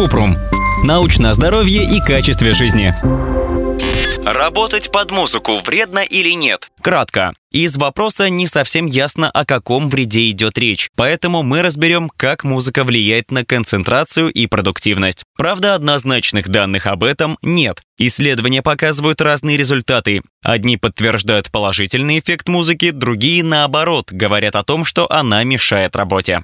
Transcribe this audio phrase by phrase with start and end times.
[0.00, 0.34] Купрум.
[0.82, 2.94] Научное здоровье и качестве жизни.
[4.24, 6.70] Работать под музыку вредно или нет?
[6.80, 7.34] Кратко.
[7.50, 12.84] Из вопроса не совсем ясно, о каком вреде идет речь, поэтому мы разберем, как музыка
[12.84, 15.24] влияет на концентрацию и продуктивность.
[15.36, 17.82] Правда, однозначных данных об этом нет.
[17.98, 20.22] Исследования показывают разные результаты.
[20.42, 26.40] Одни подтверждают положительный эффект музыки, другие, наоборот, говорят о том, что она мешает работе.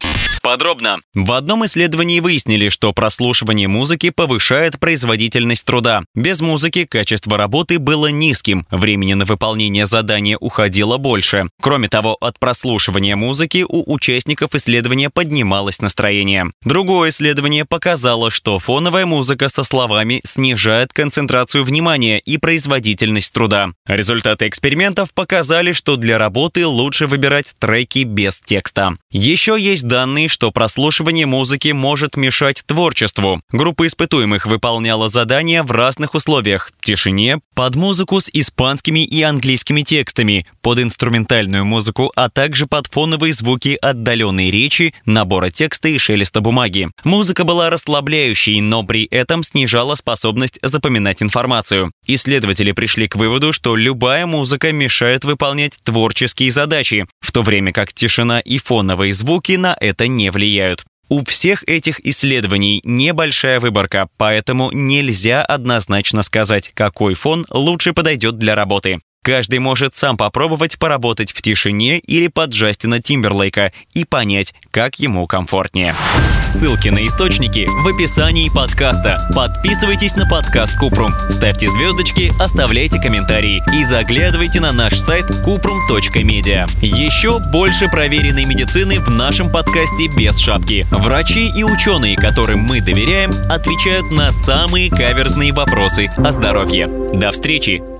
[0.46, 0.98] Подробно.
[1.12, 6.02] В одном исследовании выяснили, что прослушивание музыки повышает производительность труда.
[6.14, 11.48] Без музыки качество работы было низким, времени на выполнение задания уходило больше.
[11.60, 16.48] Кроме того, от прослушивания музыки у участников исследования поднималось настроение.
[16.62, 23.70] Другое исследование показало, что фоновая музыка со словами снижает концентрацию внимания и производительность труда.
[23.88, 28.94] Результаты экспериментов показали, что для работы лучше выбирать треки без текста.
[29.10, 33.40] Еще есть данные, что прослушивание музыки может мешать творчеству.
[33.52, 40.46] Группа испытуемых выполняла задания в разных условиях– тишине, под музыку с испанскими и английскими текстами,
[40.62, 46.88] под инструментальную музыку, а также под фоновые звуки отдаленной речи, набора текста и шелеста бумаги.
[47.02, 51.90] Музыка была расслабляющей, но при этом снижала способность запоминать информацию.
[52.06, 57.92] Исследователи пришли к выводу, что любая музыка мешает выполнять творческие задачи, в то время как
[57.92, 60.84] тишина и фоновые звуки на это не влияют.
[61.08, 68.56] У всех этих исследований небольшая выборка, поэтому нельзя однозначно сказать, какой фон лучше подойдет для
[68.56, 68.98] работы.
[69.26, 75.26] Каждый может сам попробовать поработать в тишине или под Джастина Тимберлейка и понять, как ему
[75.26, 75.96] комфортнее.
[76.44, 79.18] Ссылки на источники в описании подкаста.
[79.34, 86.70] Подписывайтесь на подкаст Купрум, ставьте звездочки, оставляйте комментарии и заглядывайте на наш сайт kuprum.media.
[86.80, 90.86] Еще больше проверенной медицины в нашем подкасте без шапки.
[90.92, 96.86] Врачи и ученые, которым мы доверяем, отвечают на самые каверзные вопросы о здоровье.
[97.12, 97.95] До встречи!